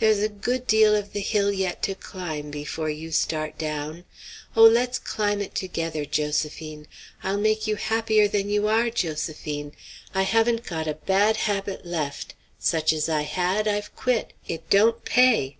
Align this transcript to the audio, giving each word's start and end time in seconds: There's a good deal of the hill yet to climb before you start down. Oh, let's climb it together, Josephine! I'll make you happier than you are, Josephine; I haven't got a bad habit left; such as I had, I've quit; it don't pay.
There's 0.00 0.18
a 0.18 0.28
good 0.28 0.66
deal 0.66 0.92
of 0.96 1.12
the 1.12 1.20
hill 1.20 1.52
yet 1.52 1.84
to 1.84 1.94
climb 1.94 2.50
before 2.50 2.90
you 2.90 3.12
start 3.12 3.58
down. 3.58 4.04
Oh, 4.56 4.64
let's 4.64 4.98
climb 4.98 5.40
it 5.40 5.54
together, 5.54 6.04
Josephine! 6.04 6.88
I'll 7.22 7.38
make 7.38 7.68
you 7.68 7.76
happier 7.76 8.26
than 8.26 8.48
you 8.48 8.66
are, 8.66 8.90
Josephine; 8.90 9.70
I 10.12 10.22
haven't 10.22 10.64
got 10.66 10.88
a 10.88 10.94
bad 10.94 11.36
habit 11.46 11.86
left; 11.86 12.34
such 12.58 12.92
as 12.92 13.08
I 13.08 13.22
had, 13.22 13.68
I've 13.68 13.94
quit; 13.94 14.32
it 14.48 14.68
don't 14.68 15.04
pay. 15.04 15.58